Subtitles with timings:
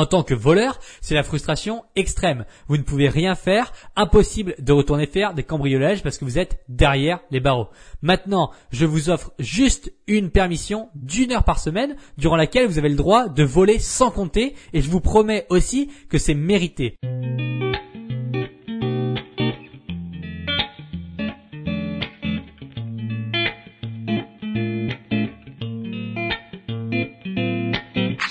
[0.00, 2.46] En tant que voleur, c'est la frustration extrême.
[2.68, 6.64] Vous ne pouvez rien faire, impossible de retourner faire des cambriolages parce que vous êtes
[6.70, 7.68] derrière les barreaux.
[8.00, 12.88] Maintenant, je vous offre juste une permission d'une heure par semaine durant laquelle vous avez
[12.88, 16.96] le droit de voler sans compter et je vous promets aussi que c'est mérité.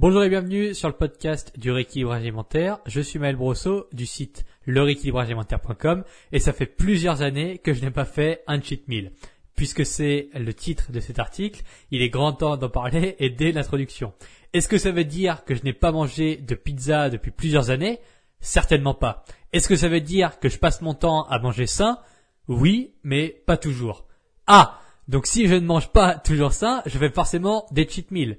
[0.00, 2.78] Bonjour et bienvenue sur le podcast du rééquilibrage alimentaire.
[2.86, 7.90] Je suis Maël Brosseau du site lerééquilibragealimentaire.com et ça fait plusieurs années que je n'ai
[7.90, 9.12] pas fait un cheat meal.
[9.56, 13.52] Puisque c'est le titre de cet article, il est grand temps d'en parler et dès
[13.52, 14.14] l'introduction.
[14.54, 18.00] Est-ce que ça veut dire que je n'ai pas mangé de pizza depuis plusieurs années?
[18.40, 19.26] Certainement pas.
[19.52, 21.98] Est-ce que ça veut dire que je passe mon temps à manger sain?
[22.48, 24.06] Oui, mais pas toujours.
[24.46, 28.38] Ah Donc si je ne mange pas toujours sain, je fais forcément des cheat meals.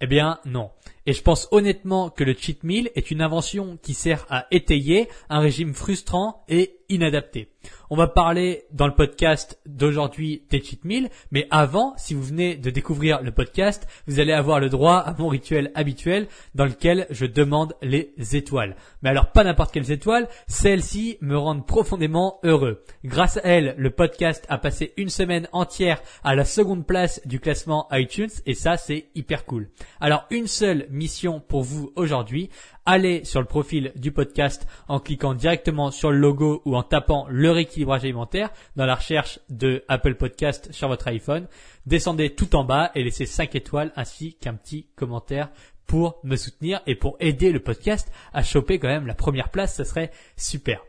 [0.00, 0.70] Eh bien non.
[1.08, 5.08] Et je pense honnêtement que le cheat meal est une invention qui sert à étayer
[5.30, 7.48] un régime frustrant et inadapté.
[7.90, 12.56] On va parler dans le podcast d'aujourd'hui des cheat meals, mais avant, si vous venez
[12.56, 17.06] de découvrir le podcast, vous allez avoir le droit à mon rituel habituel dans lequel
[17.10, 18.76] je demande les étoiles.
[19.02, 22.82] Mais alors pas n'importe quelles étoiles, celles-ci me rendent profondément heureux.
[23.04, 27.40] Grâce à elles, le podcast a passé une semaine entière à la seconde place du
[27.40, 29.68] classement iTunes et ça c'est hyper cool.
[30.00, 32.50] Alors une seule mission pour vous aujourd'hui,
[32.84, 37.26] allez sur le profil du podcast en cliquant directement sur le logo ou en tapant
[37.30, 41.46] le rééquilibrage alimentaire dans la recherche de Apple Podcast sur votre iPhone.
[41.86, 45.48] Descendez tout en bas et laissez 5 étoiles ainsi qu'un petit commentaire
[45.86, 49.74] pour me soutenir et pour aider le podcast à choper quand même la première place,
[49.74, 50.82] ça serait super.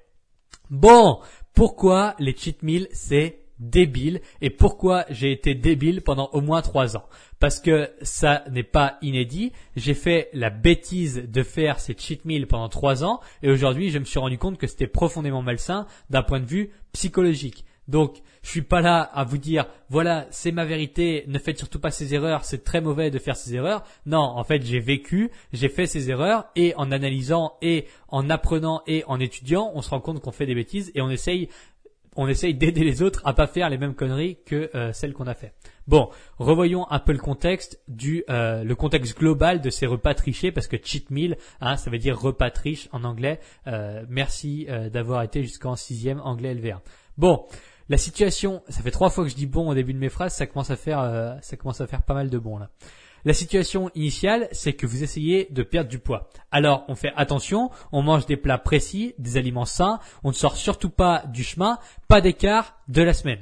[0.69, 1.19] Bon,
[1.53, 6.97] pourquoi les cheat meals c'est débile et pourquoi j'ai été débile pendant au moins trois
[6.97, 7.05] ans.
[7.39, 9.53] Parce que ça n'est pas inédit.
[9.75, 13.99] J'ai fait la bêtise de faire ces cheat meals pendant trois ans et aujourd'hui je
[13.99, 17.65] me suis rendu compte que c'était profondément malsain d'un point de vue psychologique.
[17.89, 21.79] Donc, je suis pas là à vous dire, voilà, c'est ma vérité, ne faites surtout
[21.79, 23.83] pas ces erreurs, c'est très mauvais de faire ces erreurs.
[24.05, 28.83] Non, en fait, j'ai vécu, j'ai fait ces erreurs et en analysant et en apprenant
[28.85, 31.49] et en étudiant, on se rend compte qu'on fait des bêtises et on essaye
[32.15, 35.27] on essaye d'aider les autres à pas faire les mêmes conneries que euh, celles qu'on
[35.27, 35.53] a fait.
[35.87, 40.51] Bon, revoyons un peu le contexte du euh, le contexte global de ces repas trichés
[40.51, 43.39] parce que cheat meal, hein, ça veut dire repas triche en anglais.
[43.67, 46.79] Euh, merci d'avoir été jusqu'en sixième anglais LV1.
[47.17, 47.45] Bon,
[47.89, 50.33] la situation, ça fait trois fois que je dis bon au début de mes phrases,
[50.33, 52.69] ça commence à faire ça commence à faire pas mal de bon là.
[53.25, 56.29] La situation initiale, c'est que vous essayez de perdre du poids.
[56.51, 60.55] Alors, on fait attention, on mange des plats précis, des aliments sains, on ne sort
[60.55, 63.39] surtout pas du chemin, pas d'écart de la semaine.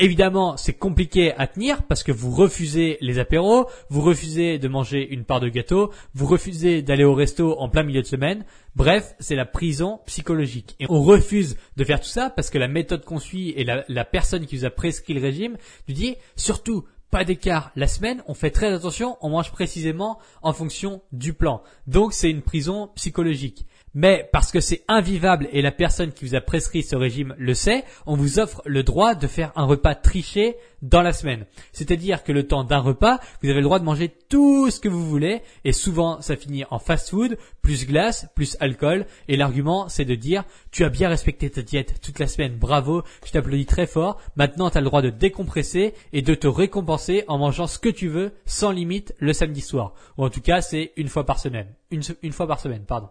[0.00, 5.08] Évidemment, c'est compliqué à tenir parce que vous refusez les apéros, vous refusez de manger
[5.10, 8.44] une part de gâteau, vous refusez d'aller au resto en plein milieu de semaine.
[8.76, 10.76] Bref, c'est la prison psychologique.
[10.78, 14.04] Et on refuse de faire tout ça parce que la méthode qu'on suit et la,
[14.04, 15.56] personne qui vous a prescrit le régime
[15.88, 20.52] nous dit surtout pas d'écart la semaine, on fait très attention, on mange précisément en
[20.52, 21.62] fonction du plan.
[21.86, 23.66] Donc c'est une prison psychologique.
[24.00, 27.52] Mais parce que c'est invivable et la personne qui vous a prescrit ce régime le
[27.52, 31.46] sait, on vous offre le droit de faire un repas triché dans la semaine.
[31.72, 34.88] C'est-à-dire que le temps d'un repas, vous avez le droit de manger tout ce que
[34.88, 40.04] vous voulez et souvent ça finit en fast-food, plus glace, plus alcool et l'argument c'est
[40.04, 43.88] de dire tu as bien respecté ta diète toute la semaine, bravo, je t'applaudis très
[43.88, 47.80] fort, maintenant tu as le droit de décompresser et de te récompenser en mangeant ce
[47.80, 49.94] que tu veux sans limite le samedi soir.
[50.18, 51.66] Ou en tout cas c'est une fois par semaine.
[51.90, 53.08] Une, une fois par semaine, pardon.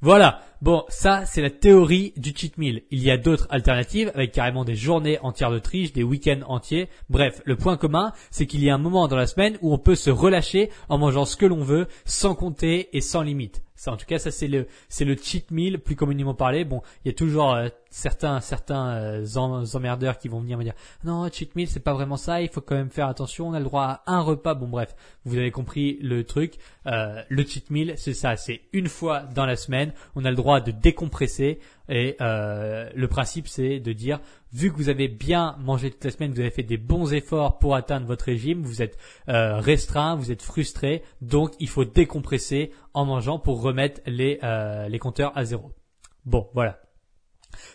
[0.00, 0.42] Voilà.
[0.62, 2.82] Bon, ça, c'est la théorie du cheat meal.
[2.90, 6.88] Il y a d'autres alternatives avec carrément des journées entières de triche, des week-ends entiers.
[7.10, 9.78] Bref, le point commun, c'est qu'il y a un moment dans la semaine où on
[9.78, 13.62] peut se relâcher en mangeant ce que l'on veut, sans compter et sans limite.
[13.74, 16.64] Ça, en tout cas, ça c'est le c'est le cheat meal plus communément parlé.
[16.64, 20.74] Bon, il y a toujours euh, certains certains euh, emmerdeurs qui vont venir me dire
[21.04, 22.42] non cheat meal c'est pas vraiment ça.
[22.42, 23.48] Il faut quand même faire attention.
[23.48, 24.54] On a le droit à un repas.
[24.54, 24.94] Bon bref,
[25.24, 26.58] vous avez compris le truc.
[26.86, 28.36] Euh, le cheat meal c'est ça.
[28.36, 29.92] C'est une fois dans la semaine.
[30.14, 31.60] On a le droit de décompresser.
[31.88, 34.20] Et euh, le principe, c'est de dire,
[34.52, 37.58] vu que vous avez bien mangé toute la semaine, vous avez fait des bons efforts
[37.58, 38.98] pour atteindre votre régime, vous êtes
[39.28, 44.88] euh, restreint, vous êtes frustré, donc il faut décompresser en mangeant pour remettre les, euh,
[44.88, 45.70] les compteurs à zéro.
[46.24, 46.80] Bon, voilà.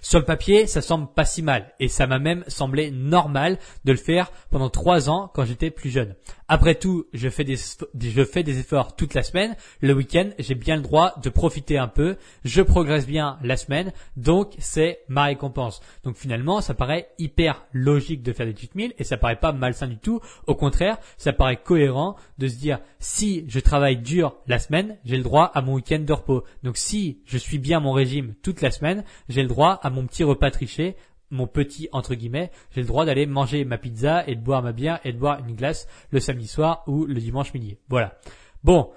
[0.02, 3.92] Sur le papier, ça semble pas si mal et ça m'a même semblé normal de
[3.92, 6.16] le faire pendant trois ans quand j'étais plus jeune.
[6.54, 9.56] Après tout, je fais des, efforts toute la semaine.
[9.80, 12.18] Le week-end, j'ai bien le droit de profiter un peu.
[12.44, 15.80] Je progresse bien la semaine, donc c'est ma récompense.
[16.04, 19.54] Donc finalement, ça paraît hyper logique de faire des cheat meals et ça paraît pas
[19.54, 20.20] malsain du tout.
[20.46, 25.16] Au contraire, ça paraît cohérent de se dire si je travaille dur la semaine, j'ai
[25.16, 26.44] le droit à mon week-end de repos.
[26.64, 30.06] Donc si je suis bien mon régime toute la semaine, j'ai le droit à mon
[30.06, 30.96] petit repas triché
[31.32, 34.74] mon petit entre guillemets, j'ai le droit d'aller manger ma pizza et de boire ma
[34.74, 37.78] bière et de boire une glace le samedi soir ou le dimanche midi.
[37.90, 38.16] Voilà.
[38.64, 38.92] Bon,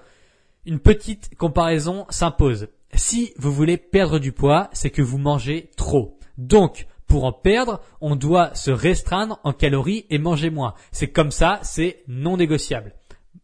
[0.65, 2.67] une petite comparaison s'impose.
[2.93, 6.19] Si vous voulez perdre du poids, c'est que vous mangez trop.
[6.37, 10.73] Donc, pour en perdre, on doit se restreindre en calories et manger moins.
[10.91, 12.93] C'est comme ça, c'est non négociable.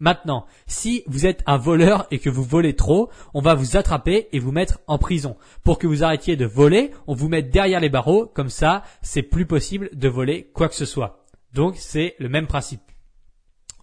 [0.02, 4.30] Maintenant, si vous êtes un voleur et que vous volez trop, on va vous attraper
[4.32, 5.38] et vous mettre en prison.
[5.64, 9.22] Pour que vous arrêtiez de voler, on vous met derrière les barreaux, comme ça, c'est
[9.22, 11.24] plus possible de voler quoi que ce soit.
[11.54, 12.82] Donc c'est le même principe.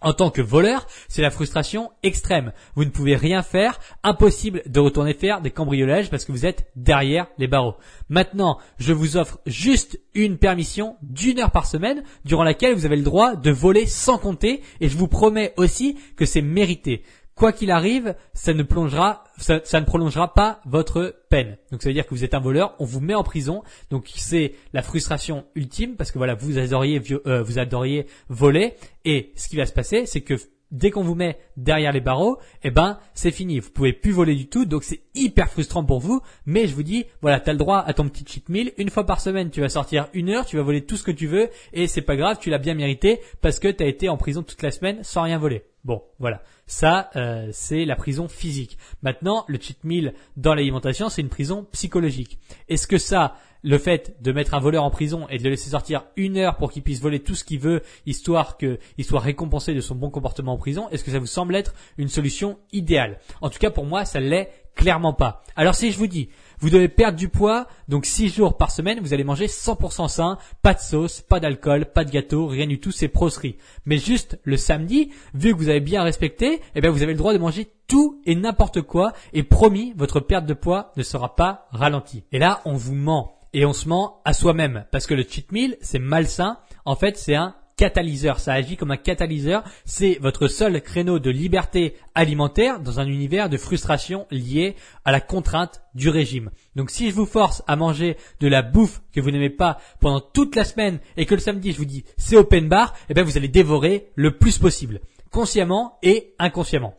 [0.01, 2.53] En tant que voleur, c'est la frustration extrême.
[2.75, 6.69] Vous ne pouvez rien faire, impossible de retourner faire des cambriolages parce que vous êtes
[6.75, 7.75] derrière les barreaux.
[8.07, 12.95] Maintenant, je vous offre juste une permission d'une heure par semaine durant laquelle vous avez
[12.95, 17.03] le droit de voler sans compter et je vous promets aussi que c'est mérité
[17.39, 21.57] quoi qu'il arrive, ça ne plongera, ça, ne prolongera pas votre peine.
[21.71, 23.63] Donc ça veut dire que vous êtes un voleur, on vous met en prison.
[23.89, 28.75] Donc c'est la frustration ultime parce que voilà, vous adoriez, euh, vous adoriez voler
[29.05, 30.35] et ce qui va se passer, c'est que
[30.71, 33.59] dès qu'on vous met derrière les barreaux, eh ben c'est fini.
[33.59, 36.21] Vous pouvez plus voler du tout, donc c'est hyper frustrant pour vous.
[36.45, 38.73] Mais je vous dis, voilà, t'as le droit à ton petit cheat meal.
[38.77, 41.11] Une fois par semaine, tu vas sortir une heure, tu vas voler tout ce que
[41.11, 44.17] tu veux et c'est pas grave, tu l'as bien mérité parce que t'as été en
[44.17, 45.63] prison toute la semaine sans rien voler.
[45.85, 46.41] Bon, voilà.
[46.67, 48.77] Ça, euh, c'est la prison physique.
[49.01, 52.39] Maintenant, le cheat meal dans l'alimentation, c'est une prison psychologique.
[52.67, 55.71] Est-ce que ça, le fait de mettre un voleur en prison et de le laisser
[55.71, 59.73] sortir une heure pour qu'il puisse voler tout ce qu'il veut, histoire qu'il soit récompensé
[59.73, 63.19] de son bon comportement en prison, est-ce que ça vous semble être une solution idéale?
[63.41, 65.43] En tout cas, pour moi, ça l'est clairement pas.
[65.55, 66.29] Alors si je vous dis,
[66.59, 70.37] vous devez perdre du poids, donc 6 jours par semaine, vous allez manger 100% sain,
[70.61, 73.57] pas de sauce, pas d'alcool, pas de gâteau, rien du tout, c'est proscrit.
[73.85, 77.17] Mais juste le samedi, vu que vous avez bien respecté, eh bien vous avez le
[77.17, 81.35] droit de manger tout et n'importe quoi, et promis, votre perte de poids ne sera
[81.35, 82.23] pas ralentie.
[82.31, 83.35] Et là, on vous ment.
[83.51, 84.85] Et on se ment à soi-même.
[84.91, 86.59] Parce que le cheat meal, c'est malsain.
[86.85, 88.39] En fait, c'est un catalyseur.
[88.39, 89.63] Ça agit comme un catalyseur.
[89.85, 95.21] C'est votre seul créneau de liberté alimentaire dans un univers de frustration lié à la
[95.21, 96.51] contrainte du régime.
[96.75, 100.19] Donc si je vous force à manger de la bouffe que vous n'aimez pas pendant
[100.19, 103.23] toute la semaine et que le samedi je vous dis c'est open bar, eh bien
[103.23, 104.99] vous allez dévorer le plus possible,
[105.31, 106.95] consciemment et inconsciemment.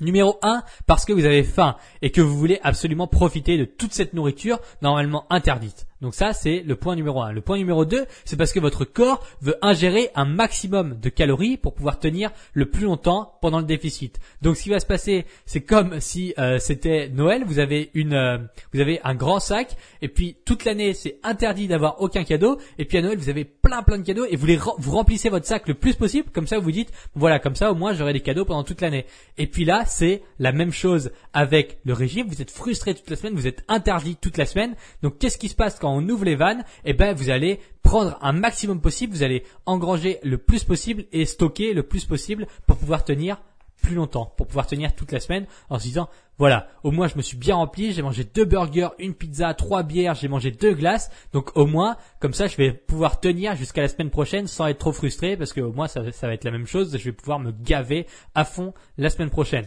[0.00, 3.92] Numéro 1, parce que vous avez faim et que vous voulez absolument profiter de toute
[3.92, 5.86] cette nourriture normalement interdite.
[6.00, 7.32] Donc ça, c'est le point numéro 1.
[7.32, 11.56] Le point numéro 2, c'est parce que votre corps veut ingérer un maximum de calories
[11.56, 14.18] pour pouvoir tenir le plus longtemps pendant le déficit.
[14.42, 18.14] Donc ce qui va se passer, c'est comme si euh, c'était Noël, vous avez une
[18.14, 18.38] euh,
[18.72, 22.84] vous avez un grand sac et puis toute l'année, c'est interdit d'avoir aucun cadeau et
[22.84, 25.46] puis à Noël, vous avez plein plein de cadeaux et vous les vous remplissez votre
[25.46, 28.20] sac le plus possible comme ça vous dites voilà, comme ça au moins j'aurai des
[28.20, 29.06] cadeaux pendant toute l'année.
[29.38, 33.16] Et puis là, c'est la même chose avec le régime, vous êtes frustré toute la
[33.16, 34.74] semaine, vous êtes interdit toute la semaine.
[35.02, 38.16] Donc qu'est-ce qui se passe quand on ouvre les vannes, eh ben vous allez prendre
[38.22, 42.78] un maximum possible, vous allez engranger le plus possible et stocker le plus possible pour
[42.78, 43.42] pouvoir tenir
[43.82, 47.16] plus longtemps, pour pouvoir tenir toute la semaine en se disant voilà, au moins je
[47.16, 50.72] me suis bien rempli, j'ai mangé deux burgers, une pizza, trois bières, j'ai mangé deux
[50.72, 54.66] glaces, donc au moins comme ça je vais pouvoir tenir jusqu'à la semaine prochaine sans
[54.68, 57.04] être trop frustré parce que au moins ça, ça va être la même chose, je
[57.04, 59.66] vais pouvoir me gaver à fond la semaine prochaine.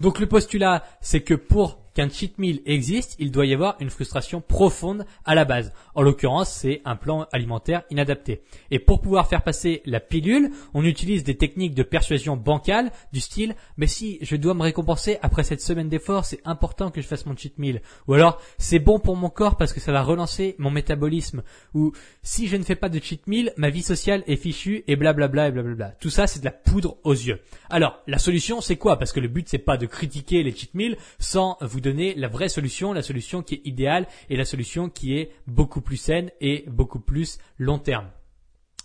[0.00, 3.90] Donc le postulat, c'est que pour qu'un cheat meal existe, il doit y avoir une
[3.90, 5.72] frustration profonde à la base.
[5.94, 8.42] En l'occurrence, c'est un plan alimentaire inadapté.
[8.70, 13.20] Et pour pouvoir faire passer la pilule, on utilise des techniques de persuasion bancale du
[13.20, 17.06] style mais si je dois me récompenser après cette semaine d'effort, c'est important que je
[17.06, 17.82] fasse mon cheat meal.
[18.06, 21.42] Ou alors c'est bon pour mon corps parce que ça va relancer mon métabolisme.
[21.74, 24.96] Ou si je ne fais pas de cheat meal, ma vie sociale est fichue et
[24.96, 25.92] blablabla et blablabla.
[26.00, 27.40] Tout ça c'est de la poudre aux yeux.
[27.70, 28.98] Alors la solution c'est quoi?
[28.98, 32.28] Parce que le but c'est pas de critiquer les cheat meals sans vous donner la
[32.28, 36.30] vraie solution, la solution qui est idéale et la solution qui est beaucoup plus saine
[36.40, 38.08] et beaucoup plus long terme.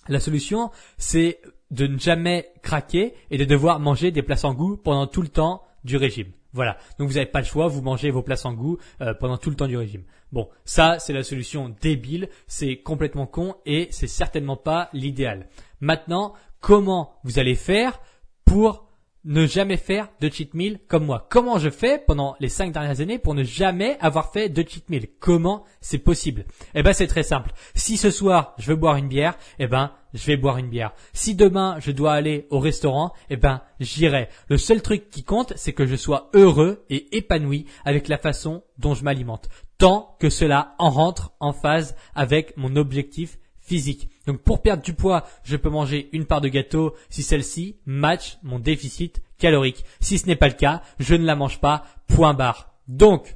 [0.07, 1.39] La solution, c'est
[1.71, 5.27] de ne jamais craquer et de devoir manger des plats sans goût pendant tout le
[5.27, 6.31] temps du régime.
[6.51, 6.77] Voilà.
[6.97, 9.51] Donc vous n'avez pas le choix, vous mangez vos plats sans goût euh, pendant tout
[9.51, 10.03] le temps du régime.
[10.31, 15.47] Bon, ça c'est la solution débile, c'est complètement con et c'est certainement pas l'idéal.
[15.79, 18.01] Maintenant, comment vous allez faire
[18.45, 18.88] pour
[19.25, 21.27] ne jamais faire de cheat meal comme moi.
[21.29, 24.89] Comment je fais pendant les cinq dernières années pour ne jamais avoir fait de cheat
[24.89, 25.07] meal?
[25.19, 26.45] Comment c'est possible?
[26.75, 27.51] Eh ben c'est très simple.
[27.75, 30.93] Si ce soir je veux boire une bière, eh ben je vais boire une bière.
[31.13, 34.29] Si demain je dois aller au restaurant, eh ben j'irai.
[34.47, 38.63] Le seul truc qui compte, c'est que je sois heureux et épanoui avec la façon
[38.77, 43.37] dont je m'alimente, tant que cela en rentre en phase avec mon objectif
[43.69, 44.09] physique.
[44.25, 48.39] Donc pour perdre du poids, je peux manger une part de gâteau si celle-ci match
[48.43, 49.85] mon déficit calorique.
[50.01, 52.73] Si ce n'est pas le cas, je ne la mange pas, point barre.
[52.87, 53.35] Donc,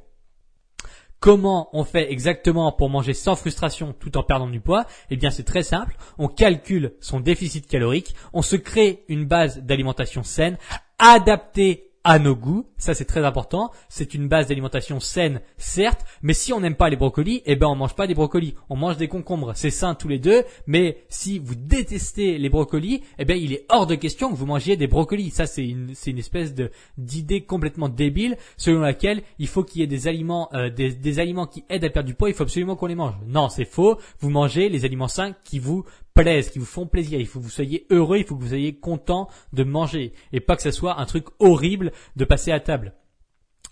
[1.20, 4.84] Comment on fait exactement pour manger sans frustration tout en perdant du poids?
[5.08, 5.96] Eh bien, c'est très simple.
[6.18, 10.58] On calcule son déficit calorique, on se crée une base d'alimentation saine,
[10.98, 12.66] adaptée à nos goûts.
[12.76, 13.70] Ça, c'est très important.
[13.88, 17.66] C'est une base d'alimentation saine, certes, mais si on n'aime pas les brocolis, eh ben,
[17.66, 18.54] on mange pas des brocolis.
[18.68, 19.52] On mange des concombres.
[19.54, 23.64] C'est sain tous les deux, mais si vous détestez les brocolis, eh ben, il est
[23.70, 25.30] hors de question que vous mangiez des brocolis.
[25.30, 29.80] Ça, c'est une, c'est une espèce de, d'idée complètement débile selon laquelle il faut qu'il
[29.80, 32.28] y ait des aliments, euh, des, des aliments qui aident à perdre du poids.
[32.28, 33.14] Il faut absolument qu'on les mange.
[33.26, 33.98] Non, c'est faux.
[34.20, 35.84] Vous mangez les aliments sains qui vous
[36.14, 37.20] plaisent, qui vous font plaisir.
[37.20, 40.40] Il faut que vous soyez heureux, il faut que vous soyez content de manger et
[40.40, 42.94] pas que ce soit un truc horrible de passer à table.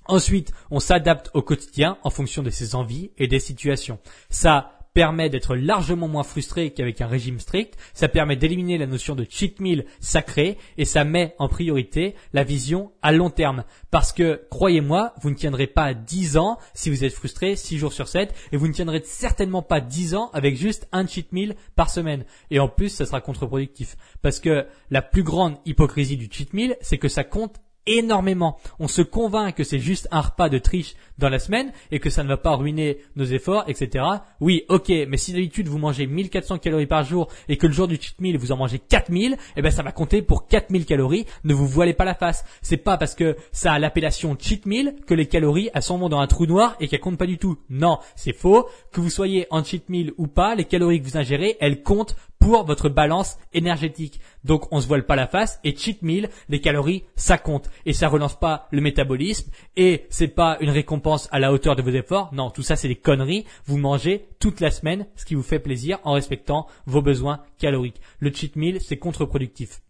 [0.06, 4.00] Ensuite, on s'adapte au quotidien en fonction de ses envies et des situations.
[4.30, 9.14] Ça permet d'être largement moins frustré qu'avec un régime strict, ça permet d'éliminer la notion
[9.14, 13.64] de cheat meal sacré et ça met en priorité la vision à long terme.
[13.90, 17.92] Parce que, croyez-moi, vous ne tiendrez pas 10 ans si vous êtes frustré 6 jours
[17.92, 21.56] sur 7 et vous ne tiendrez certainement pas 10 ans avec juste un cheat meal
[21.74, 22.24] par semaine.
[22.50, 23.96] Et en plus, ça sera contre-productif.
[24.20, 28.58] Parce que la plus grande hypocrisie du cheat meal, c'est que ça compte énormément.
[28.78, 32.10] On se convainc que c'est juste un repas de triche dans la semaine et que
[32.10, 34.04] ça ne va pas ruiner nos efforts, etc.
[34.40, 37.88] Oui, ok, mais si d'habitude vous mangez 1400 calories par jour et que le jour
[37.88, 41.26] du cheat meal vous en mangez 4000, eh ben ça va compter pour 4000 calories.
[41.44, 42.44] Ne vous voilez pas la face.
[42.62, 46.20] C'est pas parce que ça a l'appellation cheat meal que les calories elles sont dans
[46.20, 47.58] un trou noir et qu'elles comptent pas du tout.
[47.70, 48.68] Non, c'est faux.
[48.92, 52.16] Que vous soyez en cheat meal ou pas, les calories que vous ingérez, elles comptent
[52.42, 54.20] pour votre balance énergétique.
[54.42, 57.92] Donc on se voile pas la face et cheat meal, les calories, ça compte et
[57.92, 61.90] ça relance pas le métabolisme et c'est pas une récompense à la hauteur de vos
[61.90, 62.34] efforts.
[62.34, 63.46] Non, tout ça c'est des conneries.
[63.64, 68.00] Vous mangez toute la semaine ce qui vous fait plaisir en respectant vos besoins caloriques.
[68.18, 69.80] Le cheat meal, c'est contre-productif.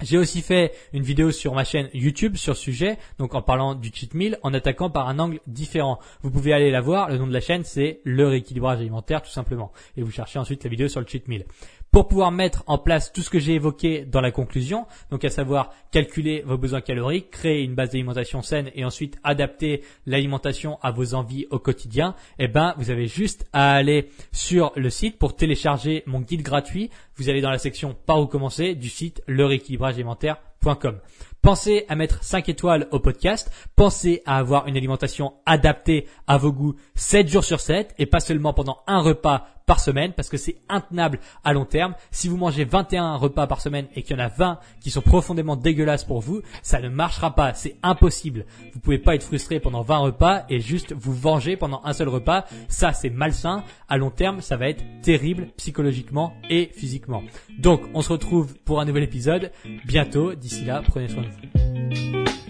[0.00, 3.74] J'ai aussi fait une vidéo sur ma chaîne YouTube sur ce sujet, donc en parlant
[3.74, 5.98] du cheat meal, en attaquant par un angle différent.
[6.22, 9.30] Vous pouvez aller la voir, le nom de la chaîne c'est le rééquilibrage alimentaire tout
[9.30, 9.72] simplement.
[9.96, 11.46] Et vous cherchez ensuite la vidéo sur le cheat meal
[11.90, 15.30] pour pouvoir mettre en place tout ce que j'ai évoqué dans la conclusion, donc à
[15.30, 20.90] savoir calculer vos besoins caloriques, créer une base d'alimentation saine et ensuite adapter l'alimentation à
[20.90, 25.36] vos envies au quotidien, eh ben vous avez juste à aller sur le site pour
[25.36, 26.90] télécharger mon guide gratuit.
[27.18, 31.00] Vous allez dans la section par où commencer du site leréquilibragealimentaire.com.
[31.42, 33.50] Pensez à mettre 5 étoiles au podcast.
[33.74, 38.20] Pensez à avoir une alimentation adaptée à vos goûts 7 jours sur 7 et pas
[38.20, 41.94] seulement pendant un repas par semaine parce que c'est intenable à long terme.
[42.10, 45.02] Si vous mangez 21 repas par semaine et qu'il y en a 20 qui sont
[45.02, 47.54] profondément dégueulasses pour vous, ça ne marchera pas.
[47.54, 48.46] C'est impossible.
[48.72, 52.08] Vous pouvez pas être frustré pendant 20 repas et juste vous venger pendant un seul
[52.08, 52.46] repas.
[52.68, 53.62] Ça, c'est malsain.
[53.88, 57.07] À long terme, ça va être terrible psychologiquement et physiquement.
[57.58, 59.52] Donc, on se retrouve pour un nouvel épisode
[59.86, 60.34] bientôt.
[60.34, 62.47] D'ici là, prenez soin de vous.